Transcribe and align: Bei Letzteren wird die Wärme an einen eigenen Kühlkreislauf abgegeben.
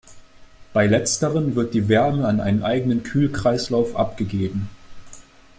Bei 0.73 0.87
Letzteren 0.87 1.53
wird 1.53 1.75
die 1.75 1.87
Wärme 1.87 2.27
an 2.27 2.39
einen 2.41 2.63
eigenen 2.63 3.03
Kühlkreislauf 3.03 3.95
abgegeben. 3.95 4.67